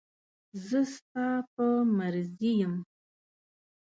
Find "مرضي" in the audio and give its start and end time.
1.97-2.53